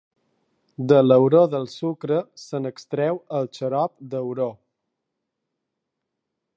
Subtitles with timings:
[0.91, 4.51] De l'auró del sucre se n'extreu el xarop d'auró.